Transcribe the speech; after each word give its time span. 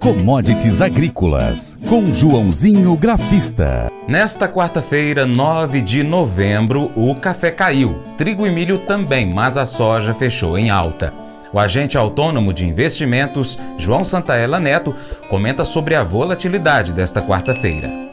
Commodities 0.00 0.80
Agrícolas, 0.80 1.78
com 1.86 2.10
Joãozinho 2.10 2.96
Grafista. 2.96 3.92
Nesta 4.08 4.48
quarta-feira, 4.48 5.26
9 5.26 5.82
de 5.82 6.02
novembro, 6.02 6.90
o 6.96 7.14
café 7.14 7.50
caiu, 7.50 8.02
trigo 8.16 8.46
e 8.46 8.50
milho 8.50 8.78
também, 8.78 9.30
mas 9.30 9.58
a 9.58 9.66
soja 9.66 10.14
fechou 10.14 10.56
em 10.56 10.70
alta. 10.70 11.12
O 11.52 11.58
agente 11.58 11.98
autônomo 11.98 12.50
de 12.50 12.66
investimentos, 12.66 13.58
João 13.76 14.02
Santaella 14.02 14.58
Neto, 14.58 14.96
comenta 15.28 15.66
sobre 15.66 15.94
a 15.94 16.02
volatilidade 16.02 16.94
desta 16.94 17.20
quarta-feira. 17.20 18.09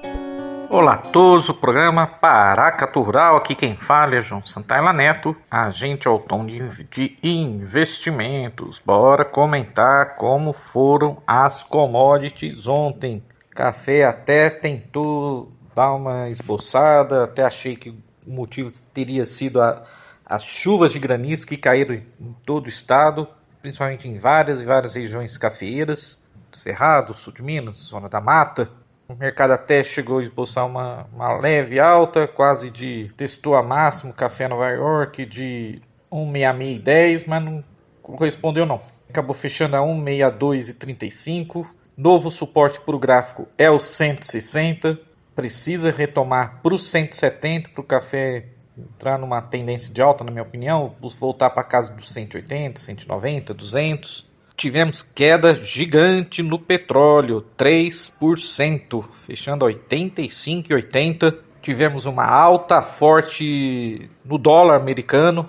Olá 0.70 0.95
a 0.95 0.97
todos, 0.97 1.47
o 1.47 1.54
programa 1.54 2.05
Paracatu 2.05 3.02
Rural, 3.02 3.38
aqui 3.38 3.55
quem 3.55 3.73
fala 3.73 4.16
é 4.16 4.21
João 4.21 4.45
Santana 4.45 4.91
Neto, 4.91 5.34
agente 5.49 6.09
autônomo 6.09 6.49
de 6.49 7.17
investimentos. 7.23 8.81
Bora 8.85 9.23
comentar 9.23 10.17
como 10.17 10.52
foram 10.52 11.23
as 11.25 11.63
commodities 11.63 12.67
ontem. 12.67 13.23
Café 13.49 14.03
até 14.03 14.49
tentou 14.49 15.53
dar 15.73 15.94
uma 15.94 16.30
esboçada, 16.30 17.23
até 17.23 17.44
achei 17.44 17.77
que 17.77 17.91
o 18.25 18.30
motivo 18.30 18.70
teria 18.94 19.25
sido 19.25 19.61
a, 19.61 19.84
as 20.25 20.44
chuvas 20.44 20.91
de 20.91 20.99
granizo 20.99 21.47
que 21.47 21.55
caíram 21.55 21.95
em 21.95 22.36
todo 22.45 22.66
o 22.66 22.70
estado, 22.70 23.25
principalmente 23.61 24.09
em 24.09 24.17
várias 24.17 24.61
e 24.61 24.66
várias 24.66 24.95
regiões 24.95 25.38
cafeeiras, 25.38 26.22
Cerrado, 26.52 27.13
Sul 27.13 27.34
de 27.34 27.41
Minas, 27.41 27.75
Zona 27.75 28.09
da 28.09 28.20
Mata, 28.20 28.70
o 29.07 29.16
mercado 29.16 29.52
até 29.52 29.84
chegou 29.84 30.20
a 30.20 30.23
esboçar 30.23 30.66
uma, 30.66 31.07
uma 31.13 31.38
leve 31.38 31.79
alta, 31.79 32.27
quase 32.27 32.70
de 32.70 33.09
testou 33.16 33.55
a 33.55 33.63
máximo 33.63 34.13
café 34.13 34.47
Nova 34.47 34.70
York 34.70 35.25
de 35.25 35.81
1,6610, 36.11 37.23
mas 37.25 37.43
não 37.43 37.63
correspondeu 38.02 38.66
não. 38.66 38.81
Acabou 39.09 39.33
fechando 39.33 39.77
a 39.77 39.80
1,6235. 39.80 41.66
Novo 41.95 42.30
suporte 42.30 42.80
para 42.81 42.95
o 42.95 42.99
gráfico 42.99 43.47
é 43.58 43.72
o 43.72 43.80
160. 43.80 44.99
Precisa 45.33 45.89
retomar 45.92 46.59
para 46.61 46.73
o 46.73 46.77
170 46.77 47.69
para 47.69 47.81
o 47.81 47.83
café 47.83 48.47
entrar 48.77 49.17
numa 49.17 49.42
tendência 49.42 49.94
de 49.94 50.02
alta, 50.02 50.23
na 50.23 50.31
minha 50.31 50.44
opinião, 50.44 50.94
voltar 51.19 51.49
para 51.49 51.64
casa 51.64 51.94
dos 51.94 52.11
180, 52.14 52.80
190, 52.80 53.53
200 53.53 54.27
tivemos 54.58 55.03
queda 55.03 55.63
gigante 55.63 56.41
no 56.41 56.58
petróleo, 56.58 57.45
3%, 57.55 59.05
fechando 59.11 59.64
a 59.64 59.69
85,80. 59.69 61.38
Tivemos 61.61 62.05
uma 62.05 62.25
alta 62.25 62.81
forte 62.81 64.09
no 64.25 64.39
dólar 64.39 64.75
americano. 64.75 65.47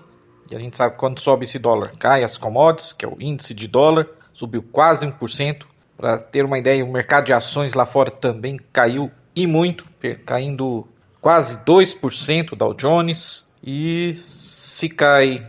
E 0.51 0.55
a 0.55 0.59
gente 0.59 0.77
sabe 0.77 0.97
quando 0.97 1.21
sobe 1.21 1.45
esse 1.45 1.59
dólar, 1.59 1.93
cai 1.99 2.23
as 2.23 2.37
commodities, 2.37 2.93
que 2.93 3.05
é 3.05 3.09
o 3.09 3.17
índice 3.19 3.55
de 3.55 3.67
dólar, 3.67 4.07
subiu 4.33 4.63
quase 4.63 5.07
1%. 5.07 5.65
Para 5.97 6.19
ter 6.19 6.45
uma 6.45 6.59
ideia, 6.59 6.85
o 6.85 6.93
mercado 6.93 7.25
de 7.27 7.33
ações 7.33 7.75
lá 7.75 7.85
fora 7.85 8.11
também 8.11 8.59
caiu 8.73 9.11
e 9.35 9.47
muito, 9.47 9.85
caindo 10.25 10.87
quase 11.21 11.65
2% 11.65 12.55
Dow 12.57 12.75
Jones. 12.75 13.51
E 13.63 14.15
se 14.15 14.89
cai 14.89 15.45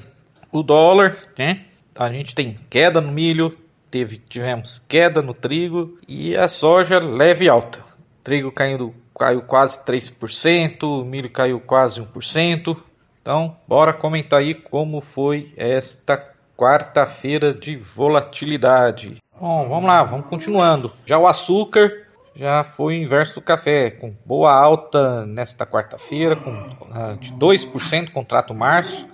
o 0.51 0.63
dólar, 0.63 1.17
né? 1.37 1.68
A 1.99 2.09
gente 2.09 2.33
tem 2.33 2.57
queda 2.69 3.01
no 3.01 3.11
milho, 3.11 3.53
teve, 3.91 4.19
tivemos 4.19 4.79
queda 4.79 5.21
no 5.21 5.33
trigo 5.33 5.99
e 6.07 6.33
a 6.33 6.47
soja 6.47 6.97
leve 6.97 7.49
alta. 7.49 7.81
trigo 8.23 8.53
caindo, 8.53 8.95
caiu 9.13 9.41
quase 9.41 9.83
3%, 9.83 10.83
o 10.83 11.03
milho 11.03 11.29
caiu 11.29 11.59
quase 11.59 12.01
1%. 12.01 12.77
Então, 13.21 13.57
bora 13.67 13.91
comentar 13.91 14.39
aí 14.39 14.53
como 14.53 15.01
foi 15.01 15.53
esta 15.57 16.17
quarta-feira 16.55 17.53
de 17.53 17.75
volatilidade. 17.75 19.17
Bom, 19.37 19.67
vamos 19.67 19.85
lá, 19.85 20.01
vamos 20.01 20.27
continuando. 20.27 20.93
Já 21.05 21.17
o 21.17 21.27
açúcar 21.27 21.91
já 22.33 22.63
foi 22.63 22.93
o 22.93 23.03
inverso 23.03 23.35
do 23.35 23.41
café, 23.41 23.91
com 23.91 24.15
boa 24.25 24.53
alta 24.53 25.25
nesta 25.25 25.65
quarta-feira, 25.65 26.37
com 26.37 26.51
uh, 26.51 27.17
de 27.19 27.33
2% 27.33 28.11
contrato 28.11 28.53
março, 28.53 29.05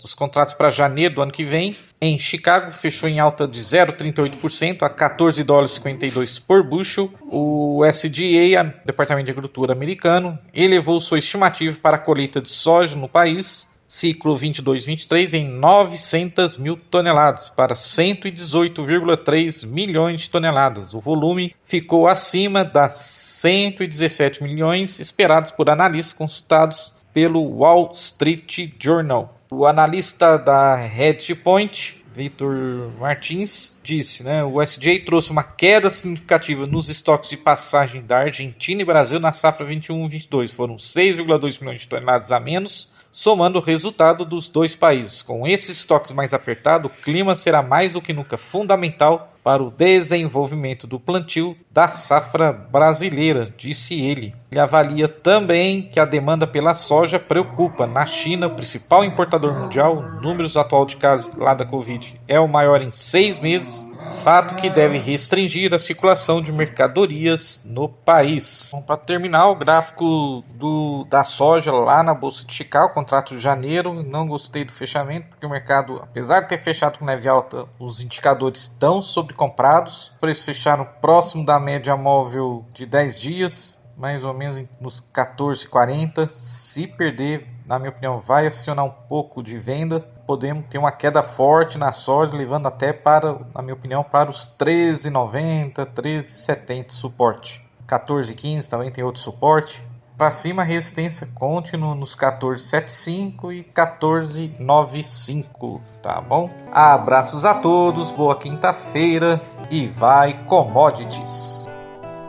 Os 0.00 0.14
contratos 0.14 0.54
para 0.54 0.70
janeiro 0.70 1.16
do 1.16 1.20
ano 1.20 1.32
que 1.32 1.42
vem 1.42 1.74
em 2.00 2.16
Chicago 2.16 2.70
fechou 2.70 3.08
em 3.08 3.18
alta 3.18 3.48
de 3.48 3.58
0,38% 3.58 4.84
a 4.84 4.88
14 4.88 5.42
dólares 5.42 5.72
52 5.72 6.38
por 6.38 6.62
bushel. 6.62 7.10
O 7.24 7.82
SDA, 7.92 8.72
Departamento 8.86 9.24
de 9.24 9.32
Agricultura 9.32 9.72
americano, 9.72 10.38
elevou 10.54 11.00
sua 11.00 11.18
estimativa 11.18 11.76
para 11.82 11.96
a 11.96 12.00
colheita 12.00 12.40
de 12.40 12.48
soja 12.48 12.96
no 12.96 13.08
país 13.08 13.66
ciclo 13.88 14.34
22-23 14.34 15.32
em 15.32 15.48
900 15.48 16.58
mil 16.58 16.76
toneladas 16.76 17.48
para 17.48 17.74
118,3 17.74 19.66
milhões 19.66 20.20
de 20.20 20.30
toneladas. 20.30 20.92
O 20.92 21.00
volume 21.00 21.56
ficou 21.64 22.06
acima 22.06 22.62
das 22.62 22.92
117 22.92 24.42
milhões 24.42 25.00
esperados 25.00 25.50
por 25.50 25.70
analistas 25.70 26.12
consultados 26.12 26.92
pelo 27.14 27.40
Wall 27.40 27.90
Street 27.94 28.74
Journal. 28.78 29.34
O 29.50 29.66
analista 29.66 30.36
da 30.36 30.78
Hedgepoint, 30.84 32.04
Victor 32.12 32.92
Martins, 33.00 33.77
disse, 33.88 34.22
né, 34.22 34.44
o 34.44 34.62
SJ 34.62 35.00
trouxe 35.00 35.30
uma 35.30 35.42
queda 35.42 35.88
significativa 35.88 36.66
nos 36.66 36.90
estoques 36.90 37.30
de 37.30 37.38
passagem 37.38 38.02
da 38.02 38.18
Argentina 38.18 38.82
e 38.82 38.84
Brasil 38.84 39.18
na 39.18 39.32
safra 39.32 39.66
21-22. 39.66 40.52
Foram 40.54 40.76
6,2 40.76 41.60
milhões 41.60 41.80
de 41.80 41.88
toneladas 41.88 42.30
a 42.30 42.38
menos 42.38 42.90
somando 43.10 43.58
o 43.58 43.62
resultado 43.62 44.24
dos 44.24 44.48
dois 44.48 44.76
países. 44.76 45.22
Com 45.22 45.46
esses 45.46 45.78
estoques 45.78 46.12
mais 46.12 46.34
apertados, 46.34 46.90
o 46.90 47.02
clima 47.02 47.34
será 47.34 47.62
mais 47.62 47.92
do 47.92 48.02
que 48.02 48.12
nunca 48.12 48.36
fundamental 48.36 49.32
para 49.42 49.62
o 49.62 49.70
desenvolvimento 49.70 50.86
do 50.86 51.00
plantio 51.00 51.56
da 51.70 51.88
safra 51.88 52.52
brasileira, 52.52 53.48
disse 53.56 53.98
ele. 54.00 54.34
Ele 54.50 54.60
avalia 54.60 55.08
também 55.08 55.82
que 55.82 55.98
a 55.98 56.04
demanda 56.04 56.46
pela 56.46 56.74
soja 56.74 57.18
preocupa. 57.18 57.86
Na 57.86 58.04
China, 58.04 58.46
o 58.46 58.54
principal 58.54 59.04
importador 59.04 59.54
mundial, 59.54 60.02
números 60.20 60.56
atual 60.56 60.84
de 60.84 60.96
casos 60.96 61.34
lá 61.34 61.54
da 61.54 61.64
Covid 61.64 62.20
é 62.28 62.38
o 62.38 62.48
maior 62.48 62.82
em 62.82 62.92
seis 62.92 63.38
meses 63.38 63.77
fato 64.22 64.54
que 64.54 64.70
deve 64.70 64.98
restringir 64.98 65.74
a 65.74 65.78
circulação 65.78 66.40
de 66.40 66.52
mercadorias 66.52 67.60
no 67.64 67.88
país. 67.88 68.72
Para 68.86 68.96
terminar, 68.96 69.48
o 69.48 69.56
gráfico 69.56 70.44
do, 70.54 71.04
da 71.08 71.24
soja 71.24 71.72
lá 71.72 72.02
na 72.02 72.14
Bolsa 72.14 72.44
de 72.44 72.52
Chicago, 72.52 72.94
contrato 72.94 73.34
de 73.34 73.40
janeiro, 73.40 74.02
não 74.02 74.26
gostei 74.26 74.64
do 74.64 74.72
fechamento, 74.72 75.28
porque 75.28 75.46
o 75.46 75.50
mercado, 75.50 76.00
apesar 76.02 76.40
de 76.40 76.48
ter 76.48 76.58
fechado 76.58 76.98
com 76.98 77.04
neve 77.04 77.28
alta, 77.28 77.66
os 77.78 78.00
indicadores 78.00 78.62
estão 78.62 79.00
sobrecomprados. 79.00 80.12
Os 80.12 80.18
preços 80.20 80.44
fecharam 80.44 80.86
próximo 81.00 81.44
da 81.44 81.58
média 81.58 81.96
móvel 81.96 82.64
de 82.72 82.86
10 82.86 83.20
dias, 83.20 83.80
mais 83.96 84.22
ou 84.24 84.32
menos 84.32 84.64
nos 84.80 85.02
14,40. 85.12 86.28
Se 86.28 86.86
perder, 86.86 87.46
na 87.68 87.78
minha 87.78 87.90
opinião, 87.90 88.18
vai 88.18 88.46
acionar 88.46 88.86
um 88.86 88.90
pouco 88.90 89.42
de 89.42 89.58
venda. 89.58 90.00
Podemos 90.26 90.64
ter 90.70 90.78
uma 90.78 90.90
queda 90.90 91.22
forte 91.22 91.76
na 91.76 91.92
soja, 91.92 92.34
levando 92.34 92.66
até 92.66 92.94
para, 92.94 93.40
na 93.54 93.60
minha 93.60 93.74
opinião, 93.74 94.02
para 94.02 94.30
os 94.30 94.50
13,90, 94.58 95.86
13,70 95.86 96.90
suporte. 96.90 97.62
14,15 97.86 98.68
também 98.68 98.90
tem 98.90 99.04
outro 99.04 99.20
suporte. 99.20 99.86
Para 100.16 100.30
cima, 100.30 100.62
a 100.62 100.64
resistência 100.64 101.28
continua 101.34 101.94
nos 101.94 102.16
14,75 102.16 103.52
e 103.52 103.62
14,95, 103.64 105.80
tá 106.02 106.18
bom? 106.20 106.50
Abraços 106.72 107.44
a 107.44 107.54
todos, 107.54 108.10
boa 108.10 108.34
quinta-feira 108.34 109.40
e 109.70 109.86
vai 109.86 110.32
commodities. 110.46 111.64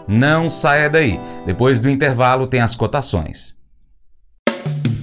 Não 0.07 0.47
saia 0.49 0.89
daí. 0.89 1.19
Depois 1.45 1.79
do 1.79 1.89
intervalo 1.89 2.45
tem 2.45 2.59
as 2.61 2.75
cotações. 2.75 3.58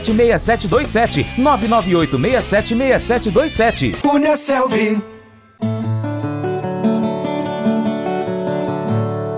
998676727 0.00 1.26
998676727. 1.36 3.92
Cunha 4.00 4.36
Selvi. 4.36 5.00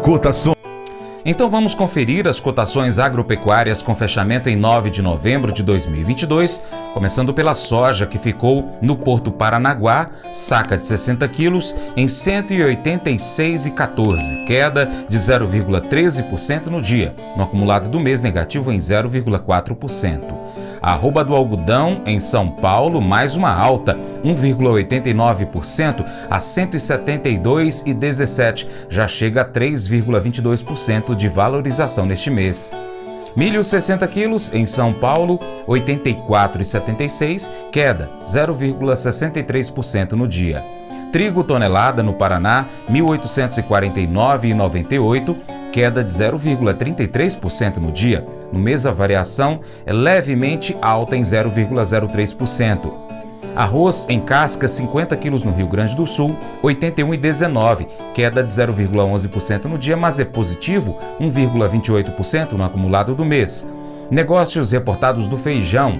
Cotação. 0.02 0.59
Então 1.30 1.48
vamos 1.48 1.74
conferir 1.76 2.26
as 2.26 2.40
cotações 2.40 2.98
agropecuárias 2.98 3.84
com 3.84 3.94
fechamento 3.94 4.48
em 4.48 4.56
9 4.56 4.90
de 4.90 5.00
novembro 5.00 5.52
de 5.52 5.62
2022, 5.62 6.60
começando 6.92 7.32
pela 7.32 7.54
soja 7.54 8.04
que 8.04 8.18
ficou 8.18 8.76
no 8.82 8.96
Porto 8.96 9.30
Paranaguá, 9.30 10.10
saca 10.32 10.76
de 10.76 10.84
60 10.84 11.28
quilos, 11.28 11.76
em 11.96 12.08
186,14, 12.08 14.44
queda 14.44 14.90
de 15.08 15.16
0,13% 15.16 16.66
no 16.66 16.82
dia, 16.82 17.14
no 17.36 17.44
acumulado 17.44 17.88
do 17.88 18.00
mês 18.00 18.20
negativo 18.20 18.72
em 18.72 18.78
0,4%. 18.78 20.34
Arroba 20.82 21.24
do 21.24 21.36
algodão 21.36 22.00
em 22.06 22.18
São 22.18 22.50
Paulo, 22.50 23.00
mais 23.00 23.36
uma 23.36 23.54
alta, 23.54 23.96
1,89% 24.24 26.04
a 26.28 26.38
172,17, 26.38 28.66
já 28.88 29.08
chega 29.08 29.42
a 29.42 29.44
3,22% 29.44 31.14
de 31.14 31.28
valorização 31.28 32.06
neste 32.06 32.30
mês. 32.30 32.72
Milho 33.36 33.62
60 33.62 34.08
quilos 34.08 34.52
em 34.52 34.66
São 34.66 34.92
Paulo, 34.92 35.38
84,76, 35.68 37.48
queda 37.70 38.10
0,63% 38.26 40.12
no 40.12 40.26
dia. 40.26 40.64
Trigo 41.12 41.42
tonelada 41.42 42.02
no 42.02 42.12
Paraná, 42.12 42.66
1.849,98, 42.88 45.36
queda 45.72 46.04
de 46.04 46.12
0,33% 46.12 47.76
no 47.76 47.92
dia. 47.92 48.26
No 48.52 48.58
mês, 48.58 48.84
a 48.86 48.92
variação 48.92 49.60
é 49.86 49.92
levemente 49.92 50.76
alta 50.80 51.16
em 51.16 51.22
0,03%. 51.22 53.09
Arroz 53.54 54.06
em 54.08 54.20
casca 54.20 54.68
50 54.68 55.16
quilos 55.16 55.42
no 55.42 55.52
Rio 55.52 55.66
Grande 55.66 55.96
do 55.96 56.06
Sul, 56.06 56.34
81,19, 56.62 57.86
queda 58.14 58.42
de 58.42 58.50
0,11% 58.50 59.64
no 59.64 59.78
dia, 59.78 59.96
mas 59.96 60.20
é 60.20 60.24
positivo 60.24 60.96
1,28% 61.20 62.52
no 62.52 62.64
acumulado 62.64 63.14
do 63.14 63.24
mês. 63.24 63.66
Negócios 64.10 64.72
reportados 64.72 65.28
do 65.28 65.36
feijão, 65.36 65.98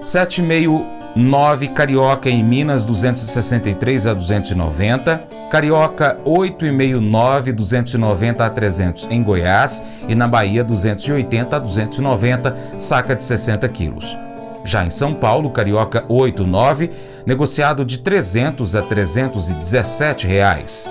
7,5 0.00 1.00
9 1.14 1.68
Carioca 1.68 2.30
em 2.30 2.44
Minas 2.44 2.84
263 2.84 4.06
a 4.06 4.14
290, 4.14 5.24
Carioca 5.50 6.16
8,5 6.24 7.52
290 7.52 8.44
a 8.44 8.50
300 8.50 9.08
em 9.10 9.22
Goiás 9.22 9.84
e 10.08 10.14
na 10.14 10.28
Bahia 10.28 10.62
280 10.62 11.56
a 11.56 11.58
290, 11.58 12.56
saca 12.78 13.16
de 13.16 13.24
60 13.24 13.68
quilos. 13.68 14.16
Já 14.64 14.84
em 14.84 14.90
São 14.90 15.14
Paulo, 15.14 15.50
Carioca 15.50 16.04
89, 16.08 16.90
negociado 17.26 17.84
de 17.84 17.98
300 17.98 18.76
a 18.76 18.82
317 18.82 20.26
reais. 20.26 20.90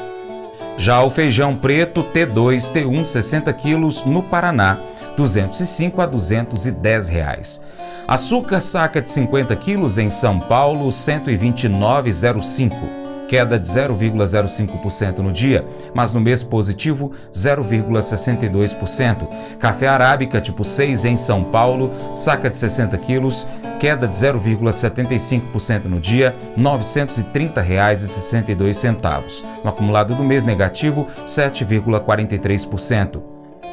Já 0.78 1.04
o 1.04 1.10
feijão 1.10 1.56
preto 1.56 2.04
T2 2.04 2.72
T1 2.72 3.04
60 3.04 3.52
quilos 3.54 4.06
no 4.06 4.24
Paraná, 4.24 4.78
205 5.18 6.02
a 6.02 6.06
210 6.06 7.10
reais. 7.10 7.62
Açúcar 8.08 8.62
saca 8.62 9.02
de 9.02 9.12
50 9.12 9.56
quilos 9.58 9.98
em 9.98 10.10
São 10.10 10.40
Paulo, 10.40 10.88
129,05, 10.88 12.74
queda 13.30 13.58
de 13.60 13.68
0,05% 13.68 15.20
no 15.20 15.32
dia, 15.32 15.64
mas 15.94 16.12
no 16.12 16.20
mês 16.20 16.42
positivo 16.42 17.12
0,62%. 17.32 19.28
Café 19.60 19.88
arábica 19.88 20.42
tipo 20.42 20.66
6 20.66 21.06
em 21.06 21.16
São 21.16 21.44
Paulo, 21.44 21.94
saca 22.16 22.50
de 22.50 22.58
60 22.58 22.98
quilos, 22.98 23.46
queda 23.80 24.08
de 24.08 24.16
0,75% 24.16 25.86
no 25.86 26.00
dia, 26.00 26.34
R$ 26.58 26.64
930,62. 26.64 29.44
No 29.64 29.70
acumulado 29.70 30.16
do 30.16 30.24
mês 30.24 30.44
negativo, 30.44 31.08
7,43%. 31.26 33.22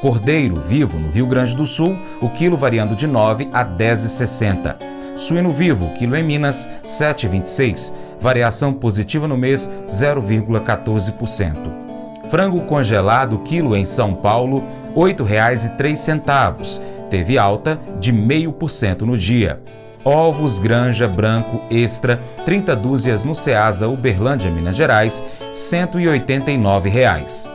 Cordeiro 0.02 0.56
vivo 0.56 0.98
no 0.98 1.10
Rio 1.10 1.26
Grande 1.26 1.56
do 1.56 1.64
Sul, 1.64 1.96
o 2.20 2.28
quilo 2.28 2.58
variando 2.58 2.94
de 2.94 3.06
9 3.06 3.48
a 3.54 3.64
10,60. 3.64 4.76
Suíno 5.16 5.50
vivo, 5.50 5.94
quilo 5.94 6.14
em 6.14 6.22
Minas, 6.22 6.68
7,26. 6.84 7.94
Variação 8.20 8.72
positiva 8.72 9.28
no 9.28 9.36
mês, 9.36 9.70
0,14%. 9.88 11.54
Frango 12.28 12.60
congelado, 12.62 13.38
quilo 13.38 13.76
em 13.76 13.84
São 13.84 14.14
Paulo, 14.14 14.62
R$ 14.94 15.14
8,03. 15.14 16.80
Teve 17.10 17.38
alta 17.38 17.78
de 18.00 18.12
0,5% 18.12 19.02
no 19.02 19.16
dia. 19.16 19.60
Ovos 20.04 20.58
Granja 20.58 21.08
Branco 21.08 21.60
Extra, 21.70 22.18
30 22.44 22.76
dúzias 22.76 23.24
no 23.24 23.34
Ceasa 23.34 23.88
Uberlândia, 23.88 24.50
Minas 24.50 24.76
Gerais, 24.76 25.24
189 25.52 26.88
reais. 26.88 27.50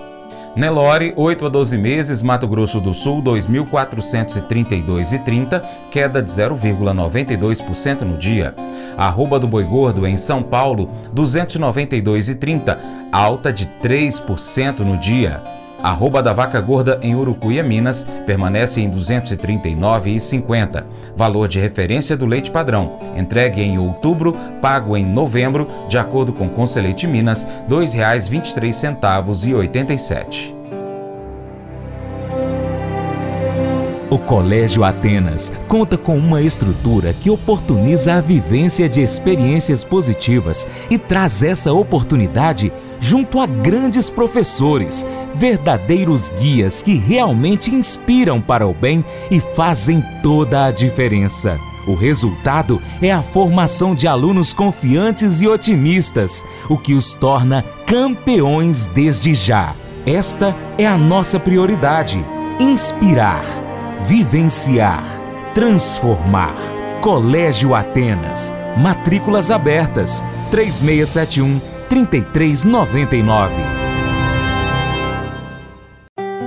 Nelore, 0.53 1.13
8 1.15 1.45
a 1.45 1.49
12 1.49 1.77
meses, 1.77 2.21
Mato 2.21 2.45
Grosso 2.45 2.81
do 2.81 2.93
Sul, 2.93 3.23
2.432,30, 3.23 5.63
queda 5.89 6.21
de 6.21 6.29
0,92% 6.29 8.01
no 8.01 8.17
dia. 8.17 8.53
Arroba 8.97 9.39
do 9.39 9.47
Boi 9.47 9.63
Gordo, 9.63 10.05
em 10.05 10.17
São 10.17 10.43
Paulo, 10.43 10.89
292,30, 11.15 12.77
alta 13.11 13.53
de 13.53 13.65
3% 13.81 14.79
no 14.79 14.97
dia. 14.97 15.41
Arroba 15.83 16.21
da 16.21 16.33
vaca 16.33 16.61
gorda 16.61 16.99
em 17.01 17.15
Urucuia, 17.15 17.63
Minas, 17.63 18.05
permanece 18.25 18.81
em 18.81 18.89
R$ 18.89 18.95
239,50. 18.95 20.83
Valor 21.15 21.47
de 21.47 21.59
referência 21.59 22.15
do 22.15 22.25
leite 22.25 22.51
padrão, 22.51 22.99
entregue 23.17 23.61
em 23.61 23.77
outubro, 23.77 24.33
pago 24.61 24.95
em 24.95 25.05
novembro, 25.05 25.67
de 25.87 25.97
acordo 25.97 26.31
com 26.33 26.47
Conselheite 26.49 27.07
Minas, 27.07 27.43
R$ 27.43 27.51
2,23,87. 27.69 30.61
O 34.11 34.19
Colégio 34.19 34.83
Atenas 34.83 35.53
conta 35.69 35.97
com 35.97 36.17
uma 36.17 36.41
estrutura 36.41 37.13
que 37.13 37.29
oportuniza 37.29 38.15
a 38.15 38.19
vivência 38.19 38.89
de 38.89 39.01
experiências 39.01 39.85
positivas 39.85 40.67
e 40.89 40.97
traz 40.97 41.43
essa 41.43 41.71
oportunidade 41.71 42.73
junto 42.99 43.39
a 43.39 43.45
grandes 43.45 44.09
professores, 44.09 45.07
verdadeiros 45.33 46.29
guias 46.29 46.81
que 46.81 46.95
realmente 46.95 47.73
inspiram 47.73 48.41
para 48.41 48.67
o 48.67 48.73
bem 48.73 49.03
e 49.29 49.39
fazem 49.39 50.03
toda 50.21 50.65
a 50.65 50.71
diferença. 50.71 51.59
O 51.87 51.95
resultado 51.95 52.81
é 53.01 53.11
a 53.11 53.23
formação 53.23 53.95
de 53.95 54.07
alunos 54.07 54.53
confiantes 54.53 55.41
e 55.41 55.47
otimistas, 55.47 56.45
o 56.69 56.77
que 56.77 56.93
os 56.93 57.13
torna 57.13 57.65
campeões 57.87 58.85
desde 58.85 59.33
já. 59.33 59.73
Esta 60.05 60.55
é 60.77 60.85
a 60.85 60.97
nossa 60.97 61.39
prioridade: 61.39 62.23
inspirar 62.59 63.43
vivenciar, 64.05 65.03
transformar. 65.53 66.55
Colégio 67.01 67.73
Atenas. 67.73 68.53
Matrículas 68.77 69.49
abertas. 69.51 70.23
3671 70.49 71.59
3399. 71.89 73.80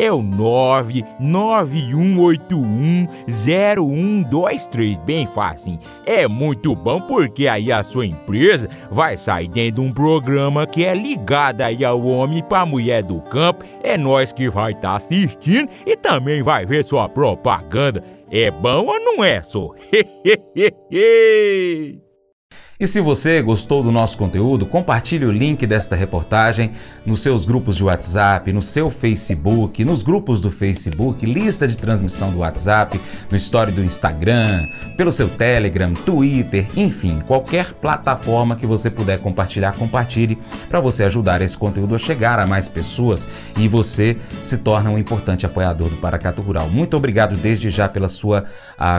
é 0.00 0.10
o 0.10 0.22
99181 0.22 3.06
0123, 3.28 4.96
bem 5.00 5.26
fácil. 5.26 5.78
É 6.06 6.26
muito 6.26 6.74
bom 6.74 6.98
porque 7.02 7.46
aí 7.46 7.70
a 7.70 7.84
sua 7.84 8.06
empresa 8.06 8.70
vai 8.90 9.18
sair 9.18 9.48
dentro 9.48 9.82
de 9.82 9.88
um 9.88 9.92
programa 9.92 10.66
que 10.66 10.86
é 10.86 10.94
ligado 10.94 11.60
aí 11.60 11.84
ao 11.84 12.02
homem 12.02 12.42
para 12.42 12.64
mulher 12.64 13.02
do 13.02 13.20
campo. 13.20 13.62
É 13.82 13.98
nós 13.98 14.32
que 14.32 14.48
vai 14.48 14.72
estar 14.72 14.92
tá 14.92 14.96
assistindo 14.96 15.68
e 15.84 15.94
também 15.94 16.42
vai 16.42 16.64
ver 16.64 16.82
sua 16.82 17.06
propaganda. 17.06 18.02
É 18.30 18.50
bom 18.50 18.86
ou 18.86 19.00
não 19.00 19.22
é, 19.22 19.42
só? 19.42 19.74
E 22.80 22.86
se 22.86 22.98
você 22.98 23.42
gostou 23.42 23.82
do 23.82 23.92
nosso 23.92 24.16
conteúdo, 24.16 24.64
compartilhe 24.64 25.26
o 25.26 25.30
link 25.30 25.66
desta 25.66 25.94
reportagem 25.94 26.70
nos 27.04 27.20
seus 27.20 27.44
grupos 27.44 27.76
de 27.76 27.84
WhatsApp, 27.84 28.50
no 28.54 28.62
seu 28.62 28.90
Facebook, 28.90 29.84
nos 29.84 30.02
grupos 30.02 30.40
do 30.40 30.50
Facebook, 30.50 31.26
lista 31.26 31.68
de 31.68 31.76
transmissão 31.76 32.30
do 32.30 32.38
WhatsApp, 32.38 32.98
no 33.30 33.36
story 33.36 33.70
do 33.70 33.84
Instagram, 33.84 34.66
pelo 34.96 35.12
seu 35.12 35.28
Telegram, 35.28 35.92
Twitter, 35.92 36.66
enfim, 36.74 37.18
qualquer 37.26 37.70
plataforma 37.74 38.56
que 38.56 38.64
você 38.64 38.88
puder 38.88 39.18
compartilhar, 39.18 39.76
compartilhe 39.76 40.38
para 40.66 40.80
você 40.80 41.04
ajudar 41.04 41.42
esse 41.42 41.58
conteúdo 41.58 41.94
a 41.94 41.98
chegar 41.98 42.38
a 42.38 42.46
mais 42.46 42.66
pessoas 42.66 43.28
e 43.58 43.68
você 43.68 44.16
se 44.42 44.56
torna 44.56 44.88
um 44.88 44.96
importante 44.96 45.44
apoiador 45.44 45.90
do 45.90 45.96
Paracato 45.98 46.40
Rural. 46.40 46.70
Muito 46.70 46.96
obrigado 46.96 47.36
desde 47.36 47.68
já 47.68 47.90
pela 47.90 48.08
sua 48.08 48.46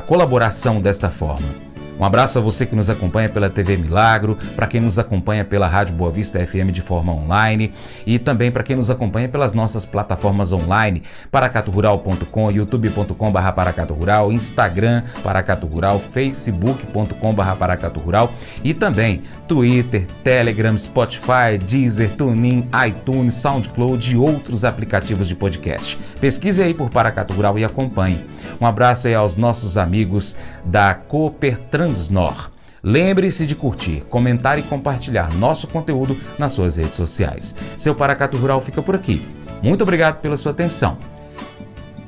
colaboração 0.05 0.79
desta 0.79 1.09
forma. 1.09 1.70
Um 2.01 2.05
abraço 2.05 2.39
a 2.39 2.41
você 2.41 2.65
que 2.65 2.75
nos 2.75 2.89
acompanha 2.89 3.29
pela 3.29 3.47
TV 3.47 3.77
Milagro, 3.77 4.35
para 4.55 4.65
quem 4.65 4.81
nos 4.81 4.97
acompanha 4.97 5.45
pela 5.45 5.67
Rádio 5.67 5.93
Boa 5.93 6.09
Vista 6.09 6.43
FM 6.43 6.71
de 6.71 6.81
forma 6.81 7.13
online 7.13 7.71
e 8.07 8.17
também 8.17 8.49
para 8.51 8.63
quem 8.63 8.75
nos 8.75 8.89
acompanha 8.89 9.29
pelas 9.29 9.53
nossas 9.53 9.85
plataformas 9.85 10.51
online, 10.51 11.03
paracaturural.com, 11.29 12.49
youtube.com.br 12.49 13.51
paracaturural, 13.55 14.31
Instagram 14.31 15.03
paracaturural, 15.21 15.99
facebook.com.br 16.11 17.55
paracaturural 17.59 18.33
e 18.63 18.73
também 18.73 19.21
Twitter, 19.47 20.07
Telegram, 20.23 20.75
Spotify, 20.79 21.59
Deezer, 21.63 22.15
TuneIn, 22.15 22.67
iTunes, 22.87 23.35
SoundCloud 23.35 24.11
e 24.11 24.17
outros 24.17 24.65
aplicativos 24.65 25.27
de 25.27 25.35
podcast. 25.35 25.99
Pesquise 26.19 26.63
aí 26.63 26.73
por 26.73 26.89
Paracatu 26.89 27.35
Rural 27.35 27.59
e 27.59 27.63
acompanhe. 27.63 28.25
Um 28.59 28.65
abraço 28.65 29.07
aí 29.07 29.13
aos 29.13 29.35
nossos 29.35 29.77
amigos 29.77 30.37
da 30.63 30.93
Cooper 30.93 31.57
Transnor. 31.91 32.49
Lembre-se 32.81 33.45
de 33.45 33.53
curtir, 33.53 34.01
comentar 34.09 34.57
e 34.57 34.63
compartilhar 34.63 35.31
nosso 35.35 35.67
conteúdo 35.67 36.17
nas 36.39 36.53
suas 36.53 36.77
redes 36.77 36.95
sociais. 36.95 37.55
Seu 37.77 37.93
Paracato 37.93 38.37
Rural 38.37 38.61
fica 38.61 38.81
por 38.81 38.95
aqui. 38.95 39.27
Muito 39.61 39.81
obrigado 39.83 40.19
pela 40.21 40.37
sua 40.37 40.51
atenção. 40.51 40.97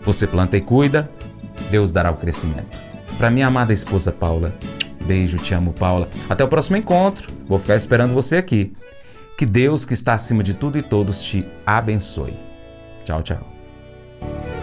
Você 0.01 0.25
planta 0.25 0.57
e 0.57 0.61
cuida, 0.61 1.09
Deus 1.69 1.91
dará 1.91 2.11
o 2.11 2.17
crescimento. 2.17 2.77
Para 3.17 3.29
minha 3.29 3.45
amada 3.45 3.71
esposa 3.71 4.11
Paula, 4.11 4.53
beijo, 5.05 5.37
te 5.37 5.53
amo, 5.53 5.73
Paula. 5.73 6.07
Até 6.29 6.43
o 6.43 6.47
próximo 6.47 6.77
encontro. 6.77 7.31
Vou 7.45 7.59
ficar 7.59 7.75
esperando 7.75 8.13
você 8.13 8.37
aqui. 8.37 8.73
Que 9.37 9.45
Deus, 9.45 9.85
que 9.85 9.93
está 9.93 10.13
acima 10.13 10.41
de 10.41 10.53
tudo 10.53 10.77
e 10.77 10.81
todos, 10.81 11.21
te 11.21 11.45
abençoe. 11.65 12.33
Tchau, 13.05 13.21
tchau. 13.21 14.62